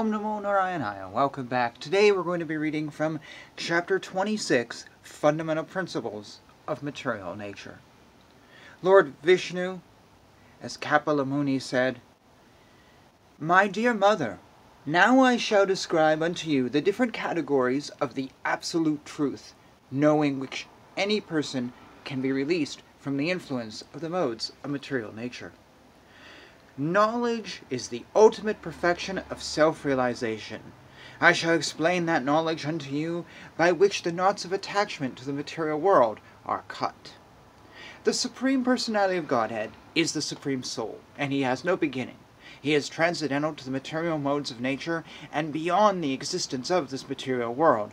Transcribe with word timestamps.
Om 0.00 0.12
Namo 0.12 0.40
Narayana. 0.40 1.10
Welcome 1.12 1.44
back. 1.44 1.76
Today 1.76 2.10
we're 2.10 2.22
going 2.22 2.40
to 2.40 2.46
be 2.46 2.56
reading 2.56 2.88
from 2.88 3.20
chapter 3.54 3.98
26, 3.98 4.86
Fundamental 5.02 5.62
Principles 5.62 6.40
of 6.66 6.82
Material 6.82 7.36
Nature. 7.36 7.80
Lord 8.80 9.12
Vishnu, 9.22 9.80
as 10.62 10.78
Kapila 10.78 11.26
Muni 11.26 11.58
said, 11.58 12.00
My 13.38 13.68
dear 13.68 13.92
mother, 13.92 14.38
now 14.86 15.20
I 15.20 15.36
shall 15.36 15.66
describe 15.66 16.22
unto 16.22 16.48
you 16.48 16.70
the 16.70 16.80
different 16.80 17.12
categories 17.12 17.90
of 18.00 18.14
the 18.14 18.30
absolute 18.42 19.04
truth, 19.04 19.52
knowing 19.90 20.40
which 20.40 20.66
any 20.96 21.20
person 21.20 21.74
can 22.04 22.22
be 22.22 22.32
released 22.32 22.80
from 22.98 23.18
the 23.18 23.30
influence 23.30 23.84
of 23.92 24.00
the 24.00 24.08
modes 24.08 24.52
of 24.64 24.70
material 24.70 25.14
nature. 25.14 25.52
Knowledge 26.80 27.60
is 27.68 27.88
the 27.88 28.06
ultimate 28.16 28.62
perfection 28.62 29.18
of 29.28 29.42
self-realization. 29.42 30.72
I 31.20 31.32
shall 31.32 31.52
explain 31.52 32.06
that 32.06 32.24
knowledge 32.24 32.64
unto 32.64 32.90
you 32.90 33.26
by 33.58 33.70
which 33.70 34.02
the 34.02 34.10
knots 34.10 34.46
of 34.46 34.52
attachment 34.54 35.16
to 35.16 35.26
the 35.26 35.34
material 35.34 35.78
world 35.78 36.20
are 36.46 36.64
cut. 36.68 37.12
The 38.04 38.14
Supreme 38.14 38.64
Personality 38.64 39.18
of 39.18 39.28
Godhead 39.28 39.72
is 39.94 40.14
the 40.14 40.22
Supreme 40.22 40.62
Soul, 40.62 41.00
and 41.18 41.34
he 41.34 41.42
has 41.42 41.66
no 41.66 41.76
beginning. 41.76 42.16
He 42.58 42.72
is 42.72 42.88
transcendental 42.88 43.52
to 43.56 43.64
the 43.66 43.70
material 43.70 44.16
modes 44.16 44.50
of 44.50 44.58
nature 44.58 45.04
and 45.30 45.52
beyond 45.52 46.02
the 46.02 46.14
existence 46.14 46.70
of 46.70 46.88
this 46.88 47.06
material 47.06 47.52
world. 47.52 47.92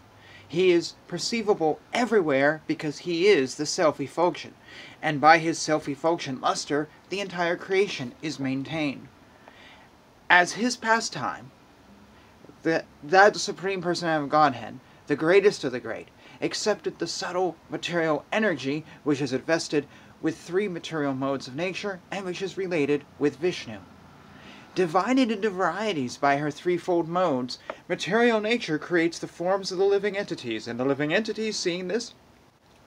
He 0.49 0.71
is 0.71 0.93
perceivable 1.07 1.79
everywhere 1.93 2.61
because 2.67 2.99
he 2.99 3.27
is 3.27 3.55
the 3.55 3.65
self-effulgent, 3.65 4.55
and 5.01 5.19
by 5.19 5.39
his 5.39 5.59
self-effulgent 5.59 6.39
luster 6.39 6.87
the 7.09 7.19
entire 7.19 7.57
creation 7.57 8.13
is 8.21 8.39
maintained. 8.39 9.09
As 10.29 10.53
his 10.53 10.77
pastime, 10.77 11.51
that, 12.63 12.85
that 13.03 13.35
Supreme 13.35 13.81
Personality 13.81 14.23
of 14.23 14.29
Godhead, 14.29 14.79
the 15.07 15.15
greatest 15.15 15.63
of 15.63 15.73
the 15.73 15.79
great, 15.81 16.07
accepted 16.41 16.99
the 16.99 17.07
subtle 17.07 17.57
material 17.69 18.23
energy 18.31 18.85
which 19.03 19.21
is 19.21 19.33
invested 19.33 19.85
with 20.21 20.37
three 20.37 20.67
material 20.67 21.13
modes 21.13 21.47
of 21.47 21.55
nature 21.55 21.99
and 22.09 22.25
which 22.25 22.41
is 22.41 22.57
related 22.57 23.03
with 23.19 23.35
Vishnu. 23.35 23.79
Divided 24.77 25.31
into 25.31 25.49
varieties 25.49 26.17
by 26.17 26.37
her 26.37 26.51
threefold 26.51 27.07
modes, 27.07 27.57
material 27.89 28.39
nature 28.39 28.77
creates 28.77 29.17
the 29.17 29.27
forms 29.27 29.71
of 29.71 29.79
the 29.79 29.83
living 29.83 30.15
entities, 30.15 30.67
and 30.67 30.79
the 30.79 30.85
living 30.85 31.11
entities, 31.11 31.57
seeing 31.57 31.87
this, 31.87 32.13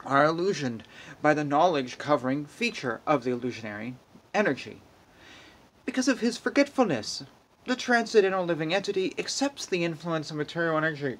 are 0.05 0.24
illusioned 0.24 0.84
by 1.20 1.34
the 1.34 1.42
knowledge 1.42 1.98
covering 1.98 2.47
feature 2.47 3.00
of 3.08 3.24
the 3.24 3.32
illusionary 3.32 3.97
energy. 4.32 4.82
Because 5.84 6.06
of 6.06 6.20
his 6.20 6.38
forgetfulness, 6.38 7.24
the 7.66 7.74
transcendental 7.74 8.44
living 8.44 8.72
entity 8.72 9.12
accepts 9.19 9.66
the 9.66 9.82
influence 9.84 10.30
of 10.30 10.36
material 10.36 10.77
energy 10.77 11.19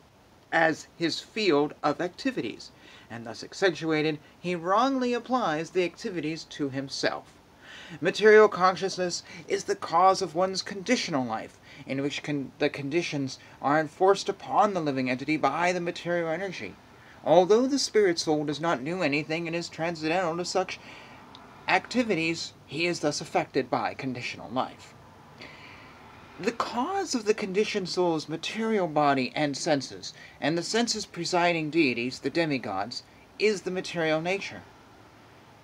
as 0.53 0.87
his 0.97 1.19
field 1.19 1.75
of 1.83 2.01
activities, 2.01 2.71
and 3.11 3.27
thus 3.27 3.43
accentuated, 3.43 4.21
he 4.39 4.55
wrongly 4.55 5.15
applies 5.15 5.71
the 5.71 5.83
activities 5.83 6.45
to 6.45 6.69
himself. 6.69 7.40
Material 8.01 8.49
consciousness 8.49 9.25
is 9.49 9.65
the 9.65 9.75
cause 9.75 10.23
of 10.23 10.37
one's 10.37 10.63
conditional 10.63 11.25
life, 11.25 11.59
in 11.87 12.01
which 12.01 12.23
con 12.23 12.53
the 12.61 12.69
conditions 12.69 13.41
are 13.61 13.81
enforced 13.81 14.29
upon 14.29 14.75
the 14.75 14.81
living 14.81 15.11
entity 15.11 15.37
by 15.37 15.73
the 15.73 15.81
material 15.81 16.29
energy. 16.29 16.77
Although 17.25 17.67
the 17.67 17.81
spirit 17.81 18.21
soul 18.21 18.45
does 18.45 18.61
not 18.61 18.85
do 18.85 19.03
anything 19.03 19.49
and 19.49 19.57
is 19.57 19.69
transcendental 19.69 20.37
to 20.37 20.45
such 20.45 20.79
activities, 21.67 22.53
he 22.65 22.87
is 22.87 23.01
thus 23.01 23.21
affected 23.21 23.69
by 23.69 23.95
conditional 23.95 24.49
life. 24.51 24.95
The 26.39 26.53
cause 26.53 27.17
of 27.17 27.25
the 27.25 27.35
conditioned 27.35 27.89
soul's 27.89 28.29
material 28.29 28.87
body 28.87 29.33
and 29.35 29.57
senses, 29.57 30.15
and 30.41 30.57
the 30.57 30.63
senses 30.63 31.07
presiding 31.07 31.71
deities, 31.71 32.21
the 32.21 32.31
demigods, 32.31 33.03
is 33.41 33.63
the 33.63 33.71
material 33.73 34.21
nature. 34.21 34.63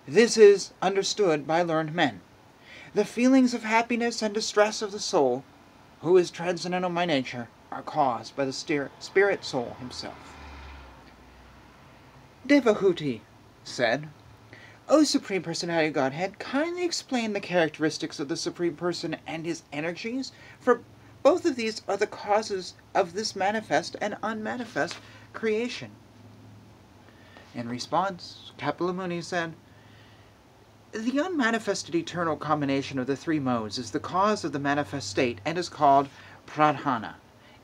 This 0.09 0.37
is 0.37 0.73
understood 0.81 1.47
by 1.47 1.63
learned 1.63 1.93
men. 1.93 2.21
The 2.95 3.05
feelings 3.05 3.55
of 3.55 3.65
happiness 3.65 4.23
and 4.23 4.33
distress 4.33 4.81
of 4.81 4.93
the 4.93 5.01
soul, 5.01 5.43
who 6.01 6.17
is 6.17 6.31
transcendental 6.31 6.91
by 6.91 7.07
nature, 7.07 7.49
are 7.73 7.83
caused 7.83 8.37
by 8.37 8.45
the 8.45 8.53
spirit 8.53 9.45
soul 9.45 9.77
himself. 9.81 10.37
Devahuti 12.47 13.23
said, 13.65 14.09
O 14.89 15.03
Supreme 15.03 15.43
Personality 15.43 15.89
of 15.89 15.95
Godhead, 15.95 16.39
kindly 16.39 16.85
explain 16.85 17.33
the 17.33 17.41
characteristics 17.41 18.21
of 18.21 18.29
the 18.29 18.37
Supreme 18.37 18.77
Person 18.77 19.17
and 19.27 19.45
his 19.45 19.65
energies, 19.73 20.31
for 20.61 20.83
both 21.25 21.45
of 21.45 21.57
these 21.57 21.83
are 21.89 21.97
the 21.97 22.07
causes 22.07 22.75
of 22.95 23.15
this 23.15 23.35
manifest 23.35 23.97
and 24.01 24.17
unmanifest 24.23 24.97
creation. 25.33 25.91
In 27.53 27.69
response, 27.69 28.53
Kapila 28.57 28.93
Muni 28.93 29.21
said, 29.21 29.55
the 31.05 31.21
unmanifested 31.21 31.95
eternal 31.95 32.37
combination 32.37 32.99
of 32.99 33.07
the 33.07 33.17
three 33.17 33.39
modes 33.39 33.77
is 33.77 33.91
the 33.91 34.01
cause 34.01 34.45
of 34.45 34.53
the 34.53 34.59
manifest 34.59 35.11
state 35.11 35.41
and 35.45 35.59
is 35.59 35.69
called 35.69 36.09
pradhana. 36.47 37.17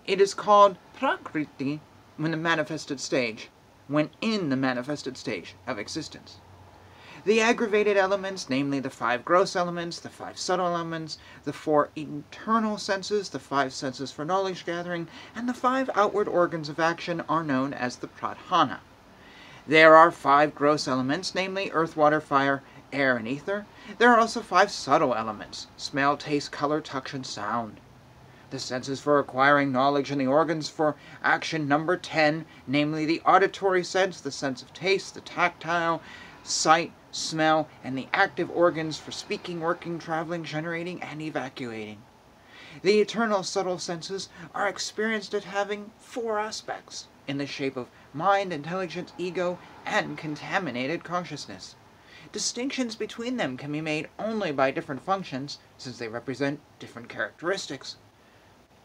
It 0.07 0.21
is 0.21 0.35
called 0.35 0.77
prakriti 0.95 1.81
when 2.19 2.33
the 2.33 2.37
manifested 2.37 3.01
stage, 3.01 3.49
when 3.89 4.11
in 4.21 4.51
the 4.51 4.57
manifested 4.57 5.17
stage 5.17 5.55
of 5.67 5.79
existence. 5.79 6.41
The 7.25 7.41
aggravated 7.41 7.97
elements, 7.97 8.51
namely 8.51 8.81
the 8.81 8.91
five 8.91 9.25
gross 9.25 9.57
elements, 9.57 9.99
the 9.99 10.11
five 10.11 10.37
subtle 10.37 10.67
elements, 10.67 11.19
the 11.45 11.55
four 11.55 11.89
internal 11.97 12.77
senses, 12.77 13.31
the 13.31 13.39
five 13.39 13.73
senses 13.73 14.13
for 14.13 14.27
knowledge 14.27 14.67
gathering, 14.67 15.09
and 15.35 15.49
the 15.49 15.55
five 15.55 15.89
outward 15.95 16.29
organs 16.29 16.69
of 16.69 16.81
action 16.81 17.23
are 17.29 17.45
known 17.45 17.73
as 17.73 17.97
the 17.97 18.09
pradhana. 18.09 18.81
There 19.67 19.95
are 19.95 20.11
five 20.11 20.57
gross 20.57 20.89
elements, 20.89 21.37
namely 21.37 21.71
earth, 21.73 21.97
water, 21.97 22.21
fire, 22.21 22.65
air, 22.93 23.17
and 23.17 23.27
ether. 23.27 23.67
There 23.99 24.11
are 24.11 24.19
also 24.19 24.43
five 24.43 24.71
subtle 24.71 25.15
elements, 25.15 25.67
smell, 25.77 26.17
taste, 26.17 26.53
color, 26.53 26.81
touch, 26.81 27.15
and 27.15 27.25
sound. 27.25 27.81
The 28.51 28.59
senses 28.59 29.01
for 29.01 29.19
acquiring 29.19 29.73
knowledge 29.73 30.11
and 30.11 30.21
the 30.21 30.27
organs 30.27 30.69
for 30.69 30.97
action 31.23 31.67
number 31.67 31.97
10, 31.97 32.45
namely 32.67 33.07
the 33.07 33.23
auditory 33.23 33.83
sense, 33.83 34.21
the 34.21 34.31
sense 34.31 34.61
of 34.61 34.75
taste, 34.75 35.15
the 35.15 35.23
tactile, 35.23 36.03
sight, 36.43 36.93
smell, 37.11 37.69
and 37.83 37.97
the 37.97 38.09
active 38.13 38.51
organs 38.51 38.99
for 38.99 39.11
speaking, 39.11 39.61
working, 39.61 39.99
traveling, 39.99 40.45
generating, 40.45 41.03
and 41.03 41.23
evacuating. 41.23 42.03
The 42.83 43.01
eternal 43.01 43.43
subtle 43.43 43.79
senses 43.79 44.29
are 44.55 44.67
experienced 44.67 45.35
as 45.35 45.45
having 45.45 45.93
four 45.99 46.39
aspects, 46.39 47.07
in 47.27 47.39
the 47.39 47.47
shape 47.47 47.77
of 47.77 47.89
mind, 48.13 48.53
intelligence, 48.53 49.13
ego, 49.17 49.59
and 49.87 50.19
contaminated 50.19 51.05
consciousness. 51.05 51.77
Distinctions 52.31 52.95
between 52.95 53.37
them 53.37 53.57
can 53.57 53.73
be 53.73 53.81
made 53.81 54.09
only 54.19 54.53
by 54.53 54.71
different 54.71 55.03
functions, 55.03 55.59
since 55.77 55.99
they 55.99 56.07
represent 56.07 56.61
different 56.79 57.09
characteristics. 57.09 57.97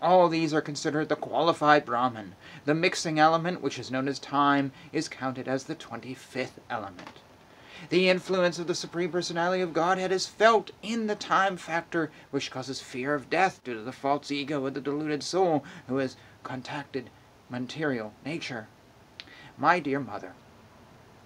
All 0.01 0.27
these 0.27 0.53
are 0.53 0.61
considered 0.61 1.09
the 1.09 1.15
qualified 1.15 1.85
Brahman. 1.85 2.35
The 2.65 2.73
mixing 2.73 3.19
element, 3.19 3.61
which 3.61 3.77
is 3.77 3.91
known 3.91 4.07
as 4.07 4.19
time, 4.19 4.71
is 4.91 5.07
counted 5.07 5.47
as 5.47 5.63
the 5.63 5.75
25th 5.75 6.59
element. 6.69 7.19
The 7.89 8.09
influence 8.09 8.57
of 8.57 8.65
the 8.65 8.73
Supreme 8.73 9.11
Personality 9.11 9.61
of 9.61 9.73
Godhead 9.73 10.11
is 10.11 10.25
felt 10.25 10.71
in 10.81 11.05
the 11.05 11.15
time 11.15 11.57
factor, 11.57 12.09
which 12.31 12.49
causes 12.49 12.81
fear 12.81 13.13
of 13.13 13.29
death 13.29 13.63
due 13.63 13.75
to 13.75 13.81
the 13.81 13.91
false 13.91 14.31
ego 14.31 14.65
of 14.65 14.73
the 14.73 14.81
deluded 14.81 15.21
soul 15.21 15.63
who 15.87 15.97
has 15.97 16.15
contacted 16.43 17.09
material 17.49 18.13
nature. 18.25 18.67
My 19.57 19.79
dear 19.79 19.99
mother, 19.99 20.33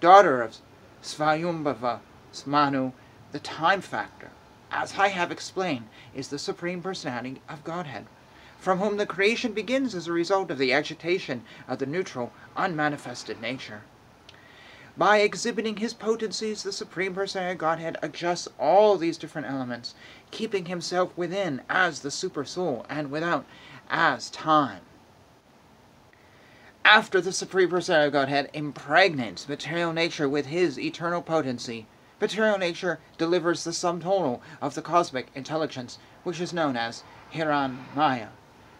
daughter 0.01 0.41
of 0.41 0.57
Svayambhuva 1.03 1.99
Manu, 2.45 2.91
the 3.31 3.39
time 3.39 3.81
factor, 3.81 4.29
as 4.69 4.99
I 4.99 5.07
have 5.07 5.31
explained, 5.31 5.87
is 6.13 6.27
the 6.27 6.37
Supreme 6.37 6.81
Personality 6.81 7.41
of 7.49 7.63
Godhead, 7.63 8.05
from 8.59 8.77
whom 8.77 8.97
the 8.97 9.07
creation 9.07 9.53
begins 9.53 9.95
as 9.95 10.07
a 10.07 10.11
result 10.11 10.51
of 10.51 10.59
the 10.59 10.71
agitation 10.71 11.43
of 11.67 11.79
the 11.79 11.87
neutral, 11.87 12.31
unmanifested 12.55 13.41
nature. 13.41 13.81
By 14.95 15.21
exhibiting 15.21 15.77
his 15.77 15.95
potencies, 15.95 16.61
the 16.61 16.71
Supreme 16.71 17.15
Personality 17.15 17.53
of 17.53 17.57
Godhead 17.57 17.97
adjusts 18.03 18.47
all 18.59 18.97
these 18.97 19.17
different 19.17 19.47
elements, 19.47 19.95
keeping 20.29 20.65
himself 20.65 21.17
within 21.17 21.63
as 21.67 22.01
the 22.01 22.11
Super 22.11 22.45
Soul 22.45 22.85
and 22.89 23.09
without 23.09 23.45
as 23.89 24.29
time. 24.29 24.81
After 26.85 27.21
the 27.21 27.31
Supreme 27.31 27.69
Personality 27.69 28.07
of 28.07 28.13
Godhead 28.13 28.49
impregnates 28.53 29.47
material 29.47 29.93
nature 29.93 30.27
with 30.27 30.47
his 30.47 30.79
eternal 30.79 31.21
potency, 31.21 31.87
Material 32.21 32.59
nature 32.59 32.99
delivers 33.17 33.63
the 33.63 33.73
sum 33.73 33.99
total 33.99 34.43
of 34.61 34.75
the 34.75 34.81
cosmic 34.83 35.29
intelligence, 35.33 35.97
which 36.21 36.39
is 36.39 36.53
known 36.53 36.77
as 36.77 37.03
Hiran 37.33 37.79
Maya. 37.95 38.27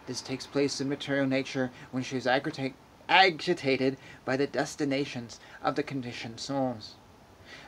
This 0.06 0.20
takes 0.20 0.46
place 0.46 0.80
in 0.80 0.88
material 0.88 1.26
nature 1.26 1.72
when 1.90 2.04
she 2.04 2.16
is 2.16 2.28
agitated 2.28 3.96
by 4.24 4.36
the 4.36 4.46
destinations 4.46 5.40
of 5.60 5.74
the 5.74 5.82
conditioned 5.82 6.38
souls. 6.38 6.94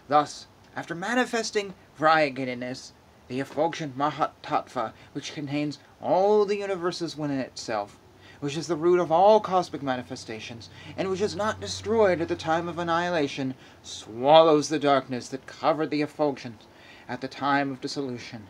Thus, 0.07 0.47
after 0.77 0.95
manifesting 0.95 1.75
variegatedness, 1.99 2.93
the 3.27 3.41
effulgent 3.41 3.99
Mahat 3.99 4.31
Tattva, 4.45 4.93
which 5.13 5.35
contains 5.35 5.81
all 6.01 6.45
the 6.45 6.59
universes 6.59 7.17
within 7.17 7.41
itself, 7.41 7.99
which 8.45 8.59
is 8.59 8.67
the 8.67 8.77
root 8.77 9.01
of 9.01 9.11
all 9.11 9.41
cosmic 9.41 9.83
manifestations, 9.83 10.69
and 10.99 11.09
which 11.09 11.23
is 11.23 11.35
not 11.35 11.63
destroyed 11.63 12.21
at 12.21 12.29
the 12.29 12.37
time 12.37 12.69
of 12.69 12.79
annihilation, 12.79 13.55
swallows 13.83 14.69
the 14.69 14.79
darkness 14.79 15.29
that 15.29 15.47
covered 15.47 15.89
the 15.89 16.03
effulgence 16.03 16.67
at 17.09 17.23
the 17.23 17.27
time 17.27 17.71
of 17.71 17.81
dissolution. 17.81 18.47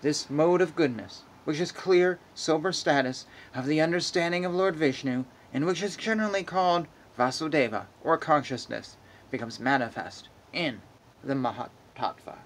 This 0.00 0.30
mode 0.30 0.60
of 0.60 0.76
goodness, 0.76 1.24
which 1.42 1.58
is 1.58 1.72
clear, 1.72 2.20
sober 2.36 2.70
status 2.70 3.26
of 3.52 3.66
the 3.66 3.80
understanding 3.80 4.44
of 4.44 4.54
Lord 4.54 4.76
Vishnu, 4.76 5.24
and 5.52 5.66
which 5.66 5.82
is 5.82 5.96
generally 5.96 6.44
called 6.44 6.86
Vasudeva, 7.18 7.86
or 8.04 8.16
consciousness, 8.16 8.96
becomes 9.28 9.58
manifest 9.58 10.28
in 10.52 10.82
the 11.24 11.34
Mahatattva. 11.34 12.36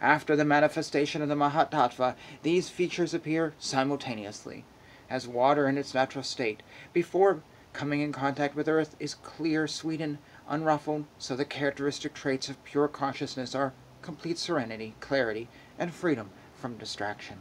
After 0.00 0.36
the 0.36 0.44
manifestation 0.44 1.22
of 1.22 1.28
the 1.28 1.34
Mahatattva, 1.34 2.14
these 2.44 2.68
features 2.68 3.14
appear 3.14 3.54
simultaneously, 3.58 4.64
as 5.10 5.28
water 5.28 5.68
in 5.68 5.78
its 5.78 5.94
natural 5.94 6.24
state, 6.24 6.62
before 6.92 7.42
coming 7.72 8.00
in 8.00 8.12
contact 8.12 8.54
with 8.54 8.68
earth, 8.68 8.96
is 8.98 9.14
clear, 9.14 9.66
sweet, 9.66 10.00
and 10.00 10.18
unruffled, 10.48 11.04
so 11.18 11.34
the 11.34 11.44
characteristic 11.44 12.14
traits 12.14 12.48
of 12.48 12.62
pure 12.64 12.88
consciousness 12.88 13.54
are 13.54 13.72
complete 14.02 14.38
serenity, 14.38 14.94
clarity, 15.00 15.48
and 15.78 15.92
freedom 15.92 16.30
from 16.54 16.76
distraction. 16.76 17.38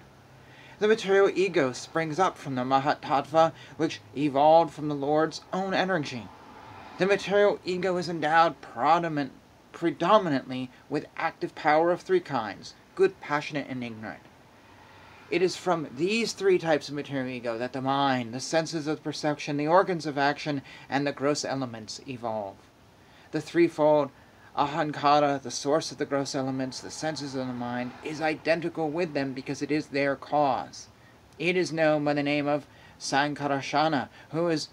The 0.79 0.87
material 0.87 1.29
ego 1.33 1.71
springs 1.71 2.19
up 2.19 2.37
from 2.37 2.55
the 2.55 2.63
Mahatattva, 2.63 3.53
which 3.77 4.01
evolved 4.17 4.73
from 4.73 4.89
the 4.89 4.95
Lord's 4.95 5.41
own 5.53 5.73
energy. 5.73 6.27
The 6.97 7.05
material 7.05 7.59
ego 7.63 7.95
is 7.97 8.09
endowed 8.09 8.55
predominantly 9.71 10.69
with 10.89 11.05
active 11.15 11.55
power 11.55 11.91
of 11.91 12.01
three 12.01 12.19
kinds 12.19 12.73
good, 12.95 13.19
passionate, 13.21 13.67
and 13.69 13.83
ignorant. 13.83 14.21
It 15.33 15.41
is 15.41 15.55
from 15.55 15.87
these 15.97 16.33
three 16.33 16.59
types 16.59 16.89
of 16.89 16.93
material 16.93 17.27
ego 17.27 17.57
that 17.57 17.73
the 17.73 17.81
mind, 17.81 18.35
the 18.35 18.39
senses 18.39 18.85
of 18.85 19.01
perception, 19.01 19.57
the 19.57 19.65
organs 19.65 20.05
of 20.05 20.15
action, 20.15 20.61
and 20.87 21.07
the 21.07 21.11
gross 21.11 21.43
elements 21.43 21.99
evolve. 22.07 22.57
The 23.31 23.41
threefold 23.41 24.11
ahankara, 24.55 25.41
the 25.41 25.49
source 25.49 25.91
of 25.91 25.97
the 25.97 26.05
gross 26.05 26.35
elements, 26.35 26.79
the 26.79 26.91
senses 26.91 27.33
of 27.33 27.47
the 27.47 27.53
mind, 27.53 27.93
is 28.03 28.21
identical 28.21 28.91
with 28.91 29.15
them 29.15 29.33
because 29.33 29.63
it 29.63 29.71
is 29.71 29.87
their 29.87 30.15
cause. 30.15 30.89
It 31.39 31.57
is 31.57 31.73
known 31.73 32.05
by 32.05 32.13
the 32.13 32.21
name 32.21 32.47
of 32.47 32.67
Sankarshana, 32.99 34.09
who 34.29 34.49
is 34.49 34.69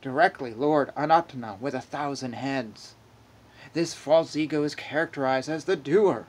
directly 0.00 0.54
Lord 0.54 0.92
Ananta 0.96 1.56
with 1.60 1.74
a 1.74 1.80
thousand 1.80 2.34
heads. 2.34 2.94
This 3.72 3.92
false 3.92 4.36
ego 4.36 4.62
is 4.62 4.76
characterized 4.76 5.48
as 5.48 5.64
the 5.64 5.74
doer, 5.74 6.28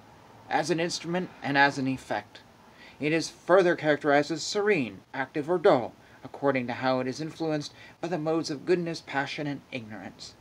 as 0.49 0.71
an 0.71 0.79
instrument, 0.79 1.29
and 1.43 1.59
as 1.59 1.77
an 1.77 1.87
effect. 1.87 2.39
It 2.99 3.13
is 3.13 3.29
further 3.29 3.75
characterized 3.75 4.31
as 4.31 4.41
serene, 4.41 5.01
active, 5.13 5.49
or 5.49 5.59
dull, 5.59 5.93
according 6.23 6.65
to 6.67 6.73
how 6.73 6.99
it 6.99 7.07
is 7.07 7.21
influenced 7.21 7.73
by 8.01 8.07
the 8.07 8.17
modes 8.17 8.49
of 8.49 8.65
goodness, 8.65 9.03
passion, 9.05 9.45
and 9.45 9.61
ignorance. 9.71 10.33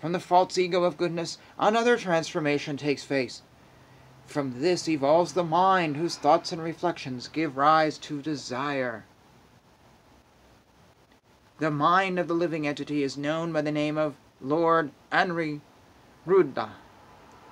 From 0.00 0.10
the 0.10 0.18
false 0.18 0.58
ego 0.58 0.82
of 0.82 0.96
goodness, 0.96 1.38
another 1.58 1.96
transformation 1.96 2.76
takes 2.76 3.04
place. 3.04 3.42
From 4.26 4.60
this 4.60 4.88
evolves 4.88 5.34
the 5.34 5.44
mind, 5.44 5.96
whose 5.96 6.16
thoughts 6.16 6.50
and 6.50 6.62
reflections 6.62 7.28
give 7.28 7.56
rise 7.56 7.98
to 7.98 8.20
desire. 8.20 9.04
The 11.58 11.70
mind 11.70 12.18
of 12.18 12.26
the 12.26 12.34
living 12.34 12.66
entity 12.66 13.04
is 13.04 13.16
known 13.16 13.52
by 13.52 13.62
the 13.62 13.70
name 13.70 13.96
of 13.96 14.16
Lord 14.40 14.90
Anri 15.12 15.60
Ruddha, 16.26 16.70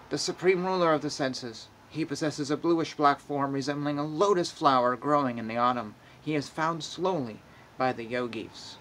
the 0.09 0.19
supreme 0.19 0.67
ruler 0.67 0.93
of 0.93 1.03
the 1.03 1.11
senses. 1.11 1.69
He 1.91 2.05
possesses 2.05 2.51
a 2.51 2.57
bluish-black 2.57 3.19
form 3.19 3.53
resembling 3.53 3.99
a 3.99 4.07
lotus 4.07 4.51
flower 4.51 4.97
growing 4.97 5.39
in 5.39 5.49
the 5.49 5.57
autumn. 5.57 5.97
He 6.23 6.37
is 6.37 6.49
found 6.49 6.85
slowly 6.85 7.41
by 7.77 7.93
the 7.93 8.05
yogis. 8.05 8.77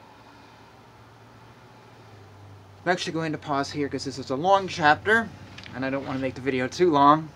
I'm 2.86 2.92
actually 2.92 3.14
going 3.14 3.32
to 3.32 3.38
pause 3.38 3.72
here 3.72 3.88
because 3.88 4.06
this 4.06 4.20
is 4.20 4.30
a 4.30 4.36
long 4.36 4.68
chapter, 4.68 5.28
and 5.76 5.84
I 5.84 5.90
don't 5.90 6.06
want 6.06 6.18
to 6.18 6.22
make 6.22 6.36
the 6.36 6.42
video 6.42 6.68
too 6.68 6.92
long. 6.92 7.30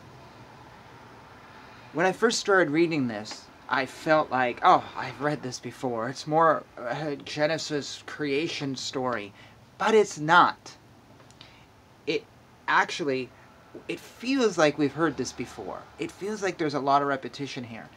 When 1.92 2.06
I 2.06 2.12
first 2.12 2.40
started 2.40 2.72
reading 2.72 3.08
this, 3.08 3.46
I 3.68 3.86
felt 3.86 4.30
like, 4.30 4.60
oh, 4.64 4.84
I've 4.96 5.22
read 5.22 5.42
this 5.42 5.60
before. 5.60 6.10
It's 6.10 6.28
more 6.28 6.64
a 6.78 7.16
Genesis 7.16 8.04
creation 8.06 8.76
story. 8.76 9.34
But 9.78 9.96
it's 9.96 10.20
not. 10.20 10.78
It 12.06 12.26
actually 12.68 13.30
it 13.88 14.00
feels 14.00 14.58
like 14.58 14.78
we've 14.78 14.94
heard 14.94 15.18
this 15.18 15.32
before. 15.32 15.82
It 16.00 16.12
feels 16.12 16.42
like 16.42 16.58
there's 16.58 16.74
a 16.74 16.80
lot 16.80 17.02
of 17.02 17.08
repetition 17.08 17.64
here. 17.66 17.90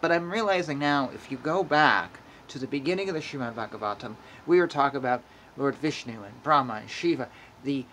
But 0.00 0.10
I'm 0.12 0.32
realizing 0.32 0.78
now, 0.78 1.10
if 1.14 1.30
you 1.30 1.36
go 1.36 1.62
back 1.62 2.18
to 2.48 2.58
the 2.58 2.66
beginning 2.66 3.08
of 3.08 3.14
the 3.14 3.20
Srimad 3.20 3.54
Bhagavatam, 3.54 4.16
we 4.46 4.58
were 4.58 4.66
talking 4.66 4.98
about 4.98 5.22
Lord 5.56 5.76
Vishnu 5.76 6.22
and 6.22 6.42
Brahma 6.42 6.74
and 6.74 6.90
Shiva, 6.90 7.28
the 7.62 7.84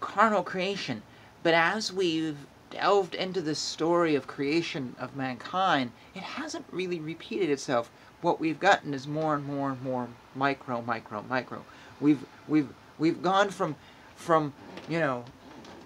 carnal 0.00 0.42
creation. 0.42 1.02
But 1.42 1.54
as 1.54 1.92
we've 1.92 2.46
delved 2.70 3.14
into 3.14 3.40
the 3.40 3.54
story 3.54 4.14
of 4.14 4.26
creation 4.26 4.94
of 4.98 5.16
mankind, 5.16 5.92
it 6.14 6.22
hasn't 6.22 6.66
really 6.70 7.00
repeated 7.00 7.50
itself. 7.50 7.90
What 8.20 8.40
we've 8.40 8.60
gotten 8.60 8.94
is 8.94 9.06
more 9.06 9.34
and 9.34 9.44
more 9.44 9.70
and 9.70 9.82
more 9.82 10.08
micro, 10.34 10.82
micro, 10.82 11.22
micro. 11.28 11.64
We've 12.00 12.24
we've 12.48 12.68
we've 12.98 13.22
gone 13.22 13.50
from 13.50 13.76
from 14.14 14.52
you 14.88 14.98
know 14.98 15.24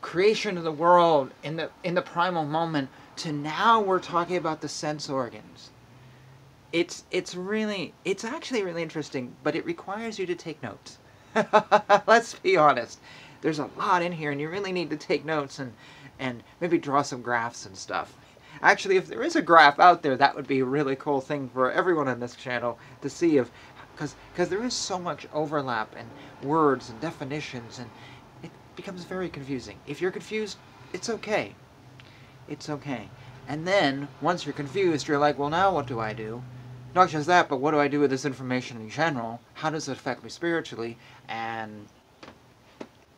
creation 0.00 0.56
of 0.56 0.64
the 0.64 0.72
world 0.72 1.30
in 1.42 1.56
the 1.56 1.70
in 1.84 1.94
the 1.94 2.02
primal 2.02 2.44
moment 2.44 2.88
to 3.16 3.32
now 3.32 3.80
we're 3.80 4.00
talking 4.00 4.36
about 4.36 4.60
the 4.60 4.68
sense 4.68 5.08
organs. 5.08 5.70
It's 6.72 7.04
it's 7.10 7.34
really 7.34 7.92
it's 8.04 8.24
actually 8.24 8.62
really 8.62 8.82
interesting, 8.82 9.34
but 9.42 9.54
it 9.54 9.64
requires 9.64 10.18
you 10.18 10.26
to 10.26 10.34
take 10.34 10.62
notes. 10.62 10.98
Let's 12.06 12.34
be 12.34 12.56
honest. 12.56 12.98
There's 13.42 13.58
a 13.58 13.70
lot 13.76 14.02
in 14.02 14.12
here 14.12 14.30
and 14.30 14.40
you 14.40 14.48
really 14.48 14.72
need 14.72 14.90
to 14.90 14.96
take 14.96 15.24
notes 15.24 15.58
and 15.58 15.72
and 16.18 16.42
maybe 16.60 16.78
draw 16.78 17.02
some 17.02 17.22
graphs 17.22 17.66
and 17.66 17.76
stuff. 17.76 18.14
Actually, 18.62 18.96
if 18.96 19.06
there 19.06 19.22
is 19.22 19.36
a 19.36 19.42
graph 19.42 19.78
out 19.78 20.02
there, 20.02 20.16
that 20.16 20.36
would 20.36 20.46
be 20.46 20.60
a 20.60 20.64
really 20.64 20.96
cool 20.96 21.20
thing 21.20 21.48
for 21.48 21.70
everyone 21.72 22.08
on 22.08 22.20
this 22.20 22.36
channel 22.36 22.78
to 23.00 23.08
see 23.08 23.36
if 23.38 23.50
because 23.94 24.14
because 24.32 24.48
there 24.48 24.64
is 24.64 24.74
so 24.74 24.98
much 24.98 25.26
overlap 25.32 25.94
and 25.96 26.08
words 26.48 26.88
and 26.88 27.00
definitions 27.00 27.78
and 27.78 27.90
becomes 28.76 29.04
very 29.04 29.28
confusing. 29.28 29.78
If 29.86 30.00
you're 30.00 30.10
confused, 30.10 30.58
it's 30.92 31.08
okay. 31.08 31.54
It's 32.48 32.68
okay. 32.68 33.08
And 33.48 33.66
then, 33.66 34.08
once 34.20 34.44
you're 34.44 34.52
confused, 34.52 35.08
you're 35.08 35.18
like, 35.18 35.38
well, 35.38 35.50
now 35.50 35.74
what 35.74 35.86
do 35.86 35.98
I 35.98 36.12
do? 36.12 36.42
Not 36.94 37.08
just 37.08 37.26
that, 37.26 37.48
but 37.48 37.60
what 37.60 37.70
do 37.70 37.80
I 37.80 37.88
do 37.88 38.00
with 38.00 38.10
this 38.10 38.24
information 38.24 38.80
in 38.80 38.90
general? 38.90 39.40
How 39.54 39.70
does 39.70 39.88
it 39.88 39.92
affect 39.92 40.24
me 40.24 40.30
spiritually? 40.30 40.98
And 41.28 41.86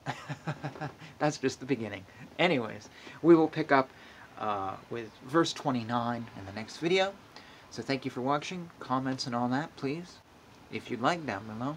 that's 1.19 1.38
just 1.38 1.61
the 1.61 1.67
beginning. 1.67 2.05
Anyways, 2.38 2.88
we 3.23 3.35
will 3.35 3.49
pick 3.49 3.73
up 3.73 3.91
uh, 4.38 4.77
with 4.91 5.11
verse 5.27 5.53
29 5.53 6.27
in 6.38 6.47
the 6.47 6.53
next 6.53 6.79
video. 6.79 7.15
So 7.71 7.83
thank 7.83 8.05
you 8.05 8.11
for 8.11 8.21
watching. 8.21 8.71
Comments 8.81 9.27
and 9.27 9.35
all 9.35 9.49
that, 9.49 9.75
please. 9.77 10.17
If 10.71 10.91
you'd 10.91 11.00
like, 11.00 11.27
down 11.27 11.47
below. 11.47 11.77